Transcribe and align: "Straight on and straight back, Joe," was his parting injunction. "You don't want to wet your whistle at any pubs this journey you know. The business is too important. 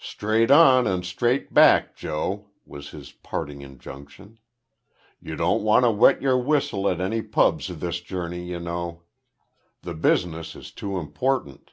"Straight 0.00 0.50
on 0.50 0.88
and 0.88 1.06
straight 1.06 1.54
back, 1.54 1.94
Joe," 1.94 2.46
was 2.66 2.90
his 2.90 3.12
parting 3.12 3.62
injunction. 3.62 4.40
"You 5.20 5.36
don't 5.36 5.62
want 5.62 5.84
to 5.84 5.92
wet 5.92 6.20
your 6.20 6.36
whistle 6.36 6.88
at 6.88 7.00
any 7.00 7.22
pubs 7.22 7.68
this 7.68 8.00
journey 8.00 8.42
you 8.44 8.58
know. 8.58 9.04
The 9.82 9.94
business 9.94 10.56
is 10.56 10.72
too 10.72 10.98
important. 10.98 11.72